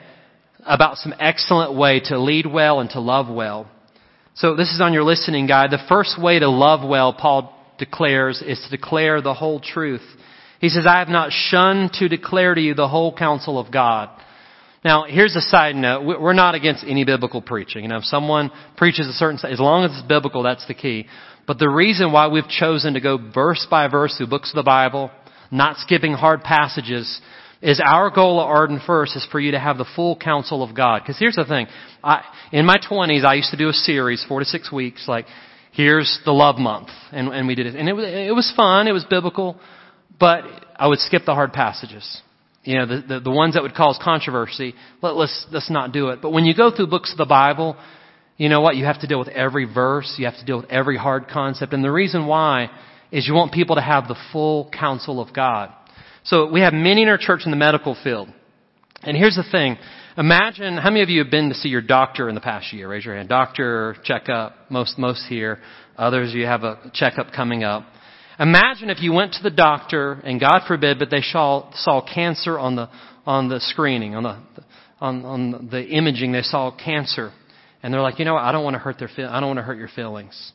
[0.64, 3.68] about some excellent way to lead well and to love well.
[4.35, 5.70] So this is on your listening guide.
[5.70, 7.53] The first way to love well, Paul
[7.85, 10.03] declares, is to declare the whole truth.
[10.61, 14.11] He says, I have not shunned to declare to you the whole counsel of God.
[14.85, 16.05] Now, here's a side note.
[16.05, 17.83] We're not against any biblical preaching.
[17.83, 21.07] You know, if someone preaches a certain, as long as it's biblical, that's the key.
[21.47, 24.62] But the reason why we've chosen to go verse by verse through books of the
[24.62, 25.11] Bible,
[25.51, 27.21] not skipping hard passages,
[27.61, 30.75] is our goal at Arden First is for you to have the full counsel of
[30.75, 31.03] God.
[31.03, 31.66] Because here's the thing.
[32.03, 35.27] I, in my 20s, I used to do a series, four to six weeks, like,
[35.72, 36.88] here's the love month.
[37.11, 37.74] And, and we did it.
[37.74, 38.87] And it was, it was fun.
[38.87, 39.58] It was biblical.
[40.20, 40.44] But
[40.76, 42.22] I would skip the hard passages.
[42.64, 44.74] You know, the, the, the ones that would cause controversy.
[45.02, 46.22] Let, let's, let's not do it.
[46.22, 47.76] But when you go through books of the Bible,
[48.37, 48.76] you know what?
[48.76, 50.14] You have to deal with every verse.
[50.18, 51.72] You have to deal with every hard concept.
[51.72, 52.70] And the reason why
[53.11, 55.70] is you want people to have the full counsel of God.
[56.24, 58.28] So we have many in our church in the medical field.
[59.02, 59.76] And here's the thing.
[60.18, 62.87] Imagine, how many of you have been to see your doctor in the past year?
[62.87, 63.31] Raise your hand.
[63.31, 64.55] Doctor, checkup.
[64.70, 65.59] Most, most here.
[65.96, 67.85] Others, you have a checkup coming up.
[68.38, 72.59] Imagine if you went to the doctor and God forbid, but they saw, saw cancer
[72.59, 72.90] on the,
[73.25, 74.64] on the screening, on the,
[75.01, 77.33] on, on the imaging, they saw cancer.
[77.83, 78.44] And they're like, you know what?
[78.44, 80.53] I don't want to hurt their, I don't want to hurt your feelings.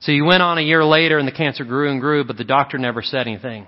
[0.00, 2.44] So you went on a year later and the cancer grew and grew, but the
[2.44, 3.66] doctor never said anything.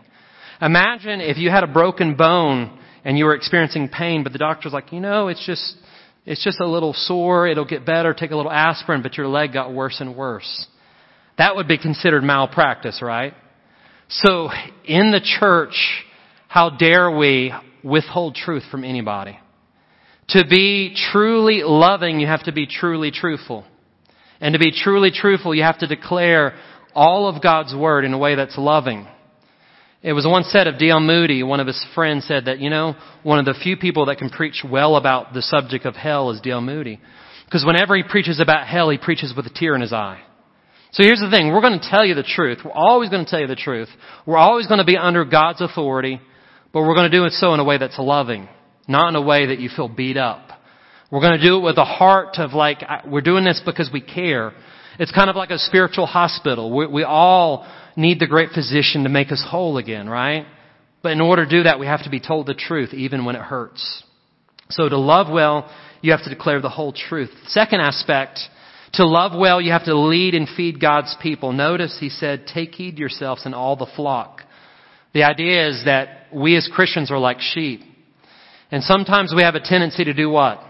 [0.61, 4.73] Imagine if you had a broken bone and you were experiencing pain, but the doctor's
[4.73, 5.77] like, you know, it's just,
[6.27, 7.47] it's just a little sore.
[7.47, 8.15] It'll get better.
[8.15, 10.67] Take a little aspirin, but your leg got worse and worse.
[11.39, 13.35] That would be considered malpractice, right?
[14.09, 14.51] So
[14.85, 16.05] in the church,
[16.49, 19.39] how dare we withhold truth from anybody?
[20.31, 23.65] To be truly loving, you have to be truly truthful.
[24.41, 26.59] And to be truly truthful, you have to declare
[26.95, 29.07] all of God's Word in a way that's loving.
[30.03, 31.01] It was once said of D.L.
[31.01, 34.17] Moody, one of his friends said that, you know, one of the few people that
[34.17, 36.63] can preach well about the subject of hell is D.L.
[36.63, 36.99] Moody.
[37.45, 40.23] Because whenever he preaches about hell, he preaches with a tear in his eye.
[40.93, 41.53] So here's the thing.
[41.53, 42.59] We're going to tell you the truth.
[42.65, 43.89] We're always going to tell you the truth.
[44.25, 46.19] We're always going to be under God's authority,
[46.73, 48.49] but we're going to do it so in a way that's loving,
[48.89, 50.49] not in a way that you feel beat up.
[51.11, 54.01] We're going to do it with a heart of like, we're doing this because we
[54.01, 54.53] care.
[55.01, 56.77] It's kind of like a spiritual hospital.
[56.77, 60.45] We, we all need the great physician to make us whole again, right?
[61.03, 63.35] But in order to do that, we have to be told the truth even when
[63.35, 64.05] it hurts.
[64.69, 67.31] So to love well, you have to declare the whole truth.
[67.47, 68.41] Second aspect,
[68.93, 71.55] to love well, you have to lead and feed God's people.
[71.55, 74.43] Notice he said, take heed yourselves and all the flock.
[75.15, 77.81] The idea is that we as Christians are like sheep.
[78.71, 80.61] And sometimes we have a tendency to do what?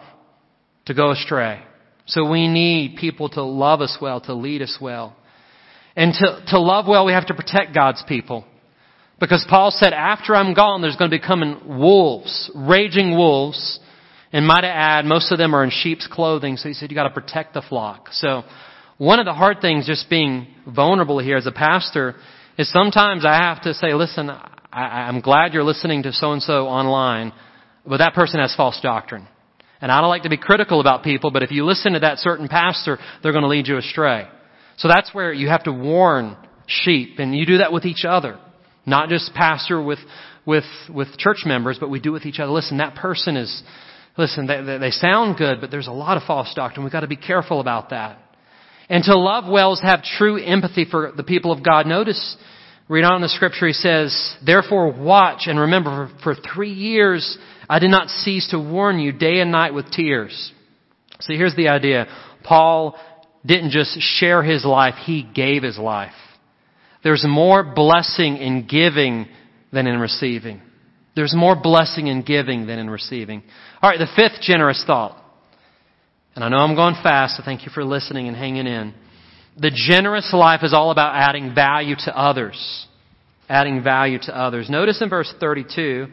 [0.87, 1.65] To go astray.
[2.11, 5.17] So we need people to love us well, to lead us well.
[5.95, 8.45] And to, to love well, we have to protect God's people.
[9.21, 13.79] Because Paul said, after I'm gone, there's going to be coming wolves, raging wolves.
[14.33, 16.57] And might I add, most of them are in sheep's clothing.
[16.57, 18.09] So he said, you got to protect the flock.
[18.13, 18.43] So
[18.99, 22.17] one of the hard things just being vulnerable here as a pastor
[22.59, 26.43] is sometimes I have to say, listen, I, I'm glad you're listening to so and
[26.43, 27.33] so online,
[27.87, 29.29] but that person has false doctrine.
[29.81, 32.19] And I don't like to be critical about people, but if you listen to that
[32.19, 34.29] certain pastor, they're going to lead you astray.
[34.77, 38.39] So that's where you have to warn sheep, and you do that with each other.
[38.87, 39.99] Not just pastor with,
[40.47, 42.53] with, with church members, but we do with each other.
[42.53, 43.63] Listen, that person is,
[44.17, 46.85] listen, they, they sound good, but there's a lot of false doctrine.
[46.85, 48.19] We've got to be careful about that.
[48.89, 51.87] And to love well is have true empathy for the people of God.
[51.87, 52.37] Notice,
[52.89, 57.39] read on in the scripture, he says, Therefore watch and remember, for, for three years
[57.71, 60.53] I did not cease to warn you day and night with tears.
[61.21, 62.09] See, here's the idea.
[62.43, 62.99] Paul
[63.47, 66.13] didn't just share his life, he gave his life.
[67.05, 69.29] There's more blessing in giving
[69.73, 70.61] than in receiving.
[71.15, 73.45] There's more blessing in giving than in receiving.
[73.81, 75.17] All right, the fifth generous thought.
[76.35, 78.95] And I know I'm going fast, so thank you for listening and hanging in.
[79.57, 82.87] The generous life is all about adding value to others.
[83.49, 84.69] Adding value to others.
[84.69, 86.09] Notice in verse 32,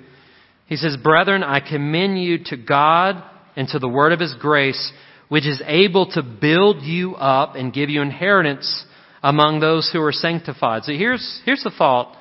[0.67, 3.23] he says, Brethren, I commend you to God
[3.55, 4.91] and to the word of his grace,
[5.29, 8.85] which is able to build you up and give you inheritance
[9.23, 10.83] among those who are sanctified.
[10.83, 12.15] So here's, here's the thought.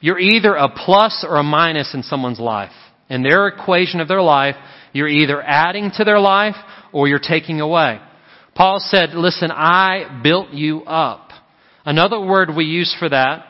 [0.00, 2.72] You're either a plus or a minus in someone's life.
[3.08, 4.56] In their equation of their life,
[4.92, 6.56] you're either adding to their life
[6.92, 8.00] or you're taking away.
[8.54, 11.30] Paul said, listen, I built you up.
[11.84, 13.46] Another word we use for that,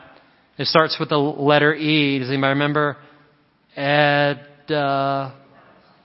[0.57, 2.19] it starts with the letter E.
[2.19, 2.97] Does anybody remember?
[3.77, 5.31] Ed, uh,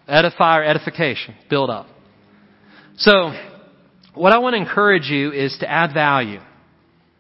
[0.06, 1.34] edify or edification.
[1.48, 1.86] Build up.
[2.98, 3.32] So,
[4.14, 6.40] what I want to encourage you is to add value.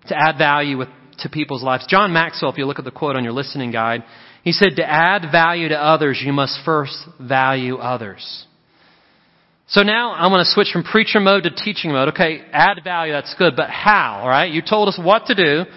[0.08, 0.88] To add value with,
[1.20, 1.86] to people's lives.
[1.88, 4.04] John Maxwell, if you look at the quote on your listening guide,
[4.44, 8.46] he said, to add value to others, you must first value others.
[9.68, 12.10] So now I'm going to switch from preacher mode to teaching mode.
[12.10, 14.52] Okay, add value, that's good, but how, alright?
[14.52, 15.70] You told us what to do.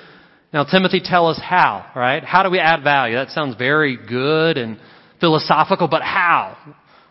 [0.56, 2.24] Now Timothy, tell us how, right?
[2.24, 3.15] How do we add value?
[3.15, 4.80] That sounds very good and
[5.20, 6.56] philosophical, but how?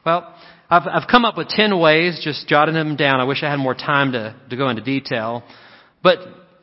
[0.07, 0.35] Well,
[0.71, 3.21] I've, I've come up with 10 ways, just jotting them down.
[3.21, 5.43] I wish I had more time to, to go into detail.
[6.03, 6.21] But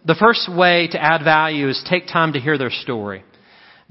[0.07, 3.23] the first way to add value is take time to hear their story.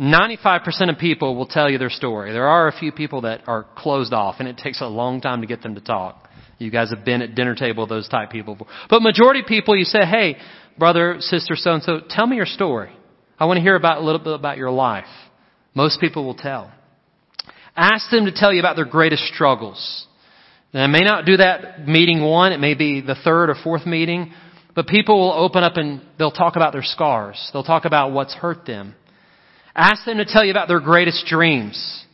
[0.00, 2.32] 95% of people will tell you their story.
[2.32, 5.42] There are a few people that are closed off and it takes a long time
[5.42, 6.28] to get them to talk.
[6.58, 8.58] You guys have been at dinner table those type people.
[8.90, 10.36] But majority people you say, hey,
[10.80, 12.90] brother, sister, so and so, tell me your story.
[13.38, 15.04] I want to hear about a little bit about your life.
[15.74, 16.72] Most people will tell.
[17.76, 20.06] Ask them to tell you about their greatest struggles.
[20.74, 23.86] Now, I may not do that meeting one, it may be the third or fourth
[23.86, 24.32] meeting,
[24.74, 27.50] but people will open up and they'll talk about their scars.
[27.52, 28.94] They'll talk about what's hurt them.
[29.74, 32.04] Ask them to tell you about their greatest dreams.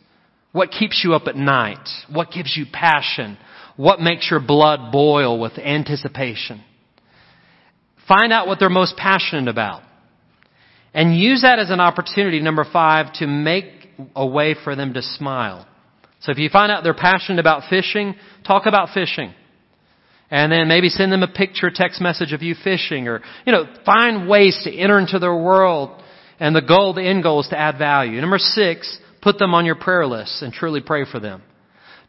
[0.52, 1.88] What keeps you up at night?
[2.10, 3.38] What gives you passion?
[3.76, 6.62] What makes your blood boil with anticipation?
[8.08, 9.82] Find out what they're most passionate about.
[10.94, 13.66] And use that as an opportunity, number five, to make
[14.14, 15.66] a way for them to smile.
[16.20, 18.14] So if you find out they're passionate about fishing,
[18.46, 19.34] talk about fishing.
[20.30, 23.64] And then maybe send them a picture, text message of you fishing or, you know,
[23.84, 26.02] find ways to enter into their world.
[26.40, 28.20] And the goal, the end goal is to add value.
[28.20, 31.42] Number six, put them on your prayer list and truly pray for them.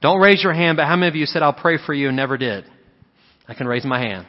[0.01, 2.17] Don't raise your hand, but how many of you said, I'll pray for you and
[2.17, 2.65] never did?
[3.47, 4.27] I can raise my hand.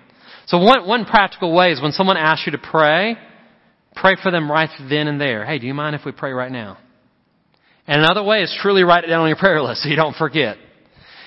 [0.49, 3.17] So one, one practical way is when someone asks you to pray,
[3.95, 5.45] pray for them right then and there.
[5.45, 6.79] Hey, do you mind if we pray right now?
[7.87, 10.17] And another way is truly write it down on your prayer list so you don't
[10.17, 10.57] forget.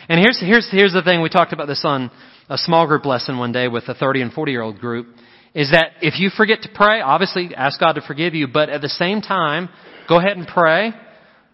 [0.10, 1.22] And here's, here's, here's the thing.
[1.22, 2.10] We talked about this on
[2.50, 5.08] a small group lesson one day with a 30 and 40 year old group
[5.54, 8.82] is that if you forget to pray, obviously ask God to forgive you, but at
[8.82, 9.70] the same time,
[10.10, 10.94] go ahead and pray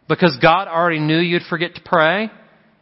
[0.08, 2.30] because God already knew you'd forget to pray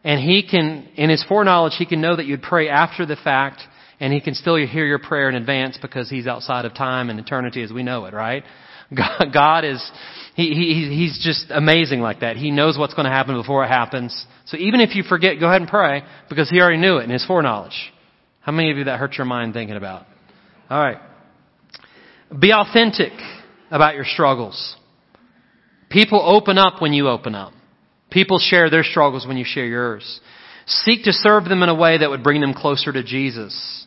[0.04, 3.62] and He can, in His foreknowledge, He can know that you'd pray after the fact
[4.00, 7.20] and He can still hear your prayer in advance because He's outside of time and
[7.20, 8.44] eternity as we know it, right?
[9.34, 9.92] God is,
[10.36, 12.38] he, he, He's just amazing like that.
[12.38, 14.26] He knows what's going to happen before it happens.
[14.46, 17.10] So even if you forget, go ahead and pray because He already knew it in
[17.10, 17.92] His foreknowledge.
[18.42, 20.06] How many of you that hurt your mind thinking about?
[20.70, 21.00] Alright.
[22.40, 23.14] Be authentic
[23.72, 24.76] about your struggles.
[25.90, 27.54] People open up when you open up.
[28.12, 30.20] People share their struggles when you share yours.
[30.66, 33.85] Seek to serve them in a way that would bring them closer to Jesus.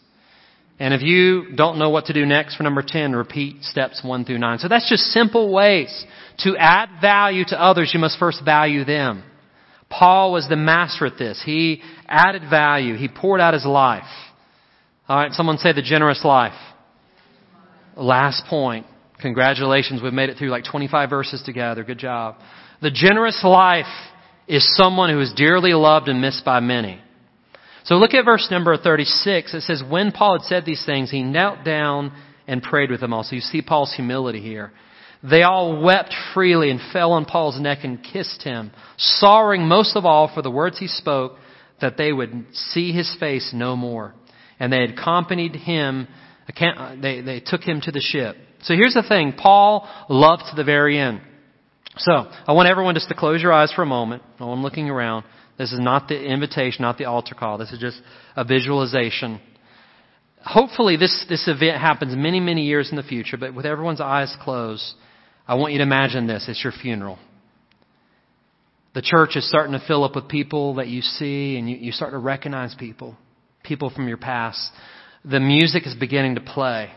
[0.80, 4.24] And if you don't know what to do next for number 10, repeat steps 1
[4.24, 4.58] through 9.
[4.60, 6.04] So that's just simple ways.
[6.40, 9.24] To add value to others, you must first value them.
[9.90, 11.42] Paul was the master at this.
[11.44, 12.94] He added value.
[12.96, 14.04] He poured out his life.
[15.08, 16.58] Alright, someone say the generous life.
[17.96, 18.86] Last point.
[19.20, 21.82] Congratulations, we've made it through like 25 verses together.
[21.82, 22.36] Good job.
[22.80, 23.86] The generous life
[24.46, 27.00] is someone who is dearly loved and missed by many.
[27.88, 29.54] So look at verse number 36.
[29.54, 32.12] It says, when Paul had said these things, he knelt down
[32.46, 33.22] and prayed with them all.
[33.22, 34.72] So you see Paul's humility here.
[35.22, 40.04] They all wept freely and fell on Paul's neck and kissed him, sorrowing most of
[40.04, 41.36] all for the words he spoke
[41.80, 44.14] that they would see his face no more.
[44.60, 46.08] And they had accompanied him,
[47.00, 48.36] they, they took him to the ship.
[48.64, 49.32] So here's the thing.
[49.32, 51.22] Paul loved to the very end.
[51.96, 54.22] So, I want everyone just to close your eyes for a moment.
[54.38, 55.24] I'm looking around.
[55.58, 57.58] This is not the invitation, not the altar call.
[57.58, 58.00] This is just
[58.36, 59.40] a visualization.
[60.44, 64.34] Hopefully this, this event happens many, many years in the future, but with everyone's eyes
[64.40, 64.94] closed,
[65.48, 66.46] I want you to imagine this.
[66.48, 67.18] It's your funeral.
[68.94, 71.92] The church is starting to fill up with people that you see and you, you
[71.92, 73.16] start to recognize people.
[73.64, 74.70] People from your past.
[75.24, 76.90] The music is beginning to play.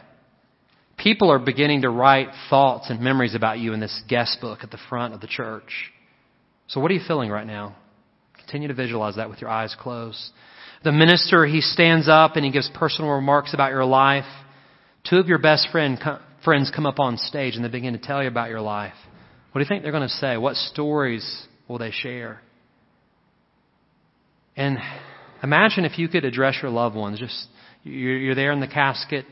[0.98, 4.70] People are beginning to write thoughts and memories about you in this guest book at
[4.70, 5.92] the front of the church.
[6.68, 7.76] So what are you feeling right now?
[8.52, 10.20] Continue to visualize that with your eyes closed.
[10.84, 14.26] The minister, he stands up and he gives personal remarks about your life.
[15.10, 15.98] Two of your best friend,
[16.44, 18.94] friends come up on stage and they begin to tell you about your life.
[19.52, 20.36] What do you think they're going to say?
[20.36, 22.42] What stories will they share?
[24.58, 24.78] And
[25.42, 27.20] imagine if you could address your loved ones.
[27.20, 27.48] Just
[27.84, 29.26] you're there in the casket.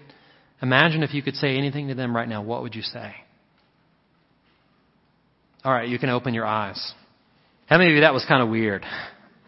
[0.62, 2.42] Imagine if you could say anything to them right now.
[2.42, 3.16] What would you say?
[5.66, 6.94] All right, you can open your eyes.
[7.70, 8.84] How many of you that was kind of weird?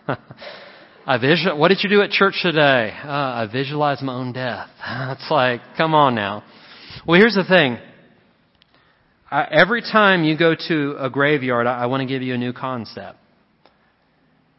[1.07, 2.95] I visual, what did you do at church today?
[3.03, 4.69] Uh, I visualized my own death.
[5.17, 6.43] It's like, come on now.
[7.07, 7.79] Well, here's the thing.
[9.31, 12.37] I, every time you go to a graveyard, I, I want to give you a
[12.37, 13.17] new concept.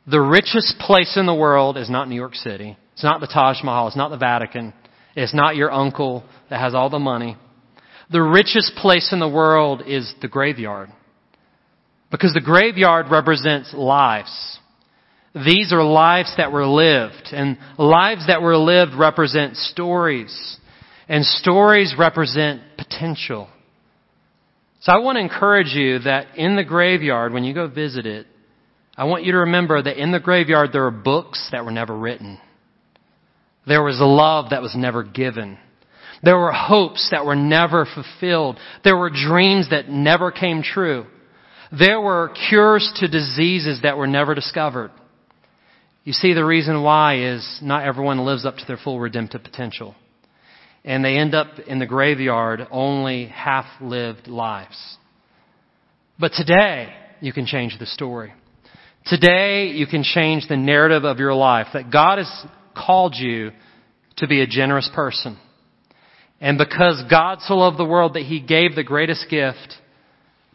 [0.09, 2.77] The richest place in the world is not New York City.
[2.95, 3.87] It's not the Taj Mahal.
[3.87, 4.75] It's not the Vatican.
[5.15, 7.37] It's not your uncle that has all the money.
[8.11, 10.91] The richest place in the world is the graveyard.
[12.13, 14.59] Because the graveyard represents lives.
[15.35, 20.59] These are lives that were lived, and lives that were lived represent stories,
[21.09, 23.49] and stories represent potential.
[24.83, 28.27] So I want to encourage you that in the graveyard, when you go visit it,
[28.95, 31.97] I want you to remember that in the graveyard there are books that were never
[31.97, 32.39] written.
[33.67, 35.57] There was love that was never given.
[36.23, 38.59] There were hopes that were never fulfilled.
[38.85, 41.07] There were dreams that never came true.
[41.77, 44.91] There were cures to diseases that were never discovered.
[46.05, 49.95] You see, the reason why is not everyone lives up to their full redemptive potential.
[50.85, 54.99] And they end up in the graveyard only half lived lives.
[56.19, 58.35] But today, you can change the story.
[59.07, 62.47] Today, you can change the narrative of your life that God has
[62.77, 63.53] called you
[64.17, 65.39] to be a generous person.
[66.41, 69.75] And because God so loved the world that He gave the greatest gift,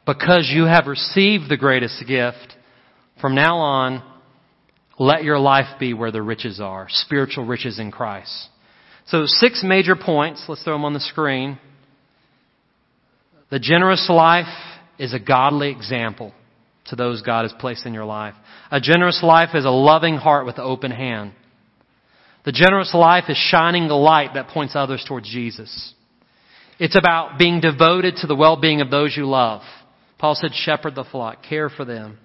[0.07, 2.55] because you have received the greatest gift,
[3.21, 4.03] from now on,
[4.97, 8.49] let your life be where the riches are, spiritual riches in Christ.
[9.07, 10.45] So six major points.
[10.47, 11.59] Let's throw them on the screen.
[13.51, 14.47] The generous life
[14.97, 16.33] is a godly example
[16.87, 18.33] to those God has placed in your life.
[18.71, 21.33] A generous life is a loving heart with an open hand.
[22.45, 25.93] The generous life is shining the light that points others towards Jesus.
[26.79, 29.61] It's about being devoted to the well-being of those you love.
[30.17, 32.17] Paul said, shepherd the flock, care for them.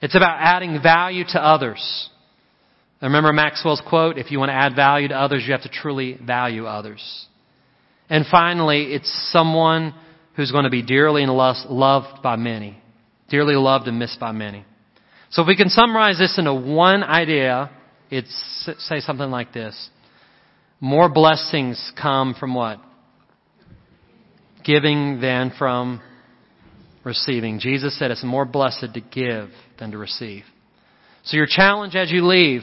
[0.00, 2.10] It's about adding value to others.
[3.02, 6.18] Remember Maxwell's quote, if you want to add value to others, you have to truly
[6.24, 7.26] value others.
[8.08, 9.94] And finally, it's someone
[10.34, 12.80] who's going to be dearly and loved by many.
[13.28, 14.64] Dearly loved and missed by many.
[15.30, 17.70] So if we can summarize this into one idea,
[18.10, 19.90] it's say something like this.
[20.80, 22.80] More blessings come from what?
[24.64, 26.00] Giving than from
[27.04, 27.60] receiving.
[27.60, 30.44] Jesus said it's more blessed to give than to receive.
[31.24, 32.62] So your challenge as you leave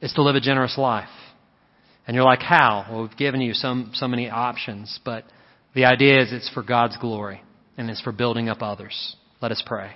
[0.00, 1.08] is to live a generous life.
[2.06, 2.86] And you're like, how?
[2.90, 5.24] Well, we've given you so, so many options, but
[5.74, 7.42] the idea is it's for God's glory
[7.76, 9.16] and it's for building up others.
[9.40, 9.92] Let us pray.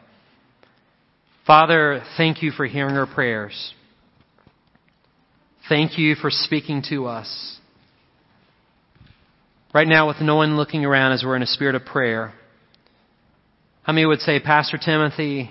[1.47, 3.75] Father, thank you for hearing our prayers.
[5.69, 7.59] Thank you for speaking to us.
[9.75, 12.33] Right now, with no one looking around as we're in a spirit of prayer,
[13.89, 15.51] how many would say, Pastor Timothy,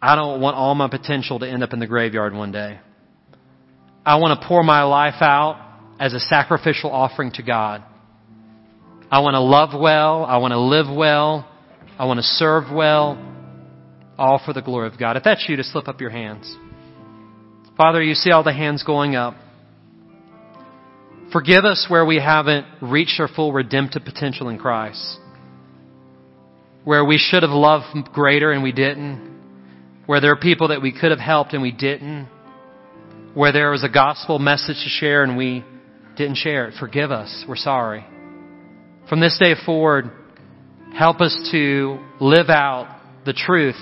[0.00, 2.78] I don't want all my potential to end up in the graveyard one day.
[4.06, 7.82] I want to pour my life out as a sacrificial offering to God.
[9.10, 10.24] I want to love well.
[10.24, 11.50] I want to live well.
[11.98, 13.18] I want to serve well.
[14.16, 15.16] All for the glory of God.
[15.16, 16.56] If that's you, to slip up your hands.
[17.76, 19.34] Father, you see all the hands going up.
[21.32, 25.18] Forgive us where we haven't reached our full redemptive potential in Christ.
[26.84, 29.30] Where we should have loved greater and we didn't.
[30.06, 32.28] Where there are people that we could have helped and we didn't.
[33.34, 35.64] Where there was a gospel message to share and we
[36.16, 36.74] didn't share it.
[36.78, 37.44] Forgive us.
[37.48, 38.04] We're sorry.
[39.08, 40.10] From this day forward,
[40.96, 43.80] help us to live out the truth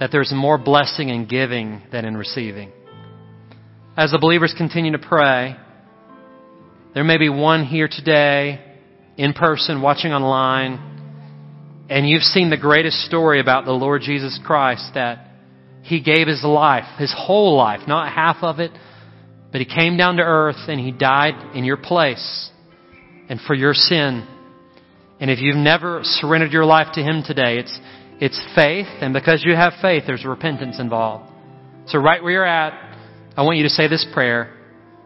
[0.00, 2.72] that there's more blessing in giving than in receiving.
[3.96, 5.56] As the believers continue to pray,
[6.94, 8.60] there may be one here today,
[9.16, 10.91] in person, watching online,
[11.88, 15.28] and you've seen the greatest story about the Lord Jesus Christ that
[15.82, 18.72] He gave His life, His whole life, not half of it,
[19.50, 22.50] but He came down to earth and He died in your place
[23.28, 24.26] and for your sin.
[25.20, 27.78] And if you've never surrendered your life to Him today, it's,
[28.20, 31.30] it's faith, and because you have faith, there's repentance involved.
[31.86, 32.72] So right where you're at,
[33.36, 34.56] I want you to say this prayer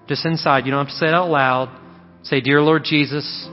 [0.09, 0.67] just inside.
[0.67, 1.83] You don't have to say it out loud.
[2.23, 3.49] Say, Dear Lord Jesus,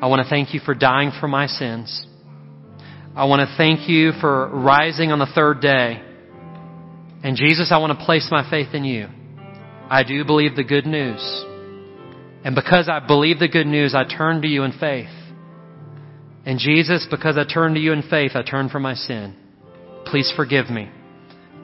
[0.00, 2.06] I want to thank you for dying for my sins.
[3.18, 6.00] I want to thank you for rising on the third day.
[7.24, 9.08] And Jesus, I want to place my faith in you.
[9.90, 11.20] I do believe the good news.
[12.44, 15.10] And because I believe the good news, I turn to you in faith.
[16.46, 19.34] And Jesus, because I turn to you in faith, I turn from my sin.
[20.06, 20.88] Please forgive me.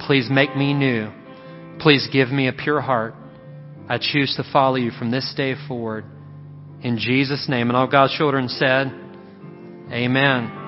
[0.00, 1.08] Please make me new.
[1.78, 3.14] Please give me a pure heart.
[3.88, 6.04] I choose to follow you from this day forward.
[6.82, 7.68] In Jesus' name.
[7.68, 8.88] And all God's children said,
[9.92, 10.63] Amen.